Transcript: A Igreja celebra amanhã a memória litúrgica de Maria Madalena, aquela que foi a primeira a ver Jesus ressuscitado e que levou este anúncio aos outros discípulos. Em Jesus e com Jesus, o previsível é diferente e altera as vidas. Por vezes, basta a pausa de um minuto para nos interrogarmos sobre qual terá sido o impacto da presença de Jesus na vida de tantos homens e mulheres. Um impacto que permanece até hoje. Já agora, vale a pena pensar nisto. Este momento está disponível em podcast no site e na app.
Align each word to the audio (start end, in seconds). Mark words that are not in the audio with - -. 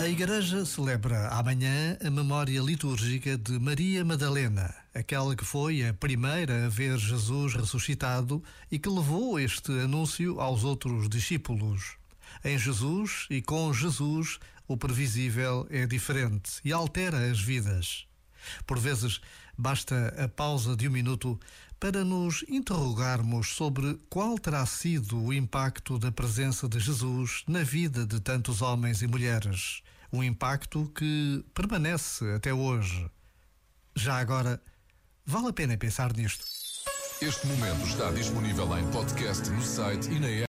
A 0.00 0.06
Igreja 0.06 0.64
celebra 0.64 1.28
amanhã 1.28 1.98
a 2.00 2.08
memória 2.08 2.60
litúrgica 2.60 3.36
de 3.36 3.58
Maria 3.58 4.04
Madalena, 4.04 4.72
aquela 4.94 5.34
que 5.34 5.44
foi 5.44 5.84
a 5.84 5.92
primeira 5.92 6.66
a 6.66 6.68
ver 6.68 6.96
Jesus 6.98 7.54
ressuscitado 7.54 8.42
e 8.70 8.78
que 8.78 8.88
levou 8.88 9.40
este 9.40 9.72
anúncio 9.72 10.40
aos 10.40 10.62
outros 10.62 11.08
discípulos. 11.08 11.96
Em 12.44 12.56
Jesus 12.56 13.26
e 13.28 13.42
com 13.42 13.72
Jesus, 13.72 14.38
o 14.68 14.76
previsível 14.76 15.66
é 15.68 15.84
diferente 15.84 16.52
e 16.64 16.72
altera 16.72 17.28
as 17.28 17.40
vidas. 17.40 18.06
Por 18.66 18.78
vezes, 18.78 19.20
basta 19.56 20.14
a 20.22 20.28
pausa 20.28 20.76
de 20.76 20.88
um 20.88 20.92
minuto 20.92 21.38
para 21.80 22.04
nos 22.04 22.44
interrogarmos 22.48 23.54
sobre 23.54 23.98
qual 24.08 24.38
terá 24.38 24.66
sido 24.66 25.22
o 25.22 25.32
impacto 25.32 25.98
da 25.98 26.10
presença 26.10 26.68
de 26.68 26.80
Jesus 26.80 27.44
na 27.46 27.62
vida 27.62 28.04
de 28.04 28.20
tantos 28.20 28.62
homens 28.62 29.00
e 29.02 29.06
mulheres. 29.06 29.82
Um 30.12 30.22
impacto 30.22 30.90
que 30.94 31.44
permanece 31.54 32.24
até 32.32 32.52
hoje. 32.52 33.08
Já 33.94 34.18
agora, 34.18 34.60
vale 35.24 35.48
a 35.48 35.52
pena 35.52 35.76
pensar 35.76 36.12
nisto. 36.14 36.44
Este 37.20 37.46
momento 37.48 37.84
está 37.84 38.10
disponível 38.12 38.78
em 38.78 38.88
podcast 38.92 39.50
no 39.50 39.60
site 39.60 40.08
e 40.08 40.20
na 40.20 40.28
app. 40.28 40.46